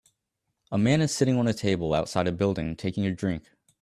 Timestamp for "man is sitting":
0.79-1.37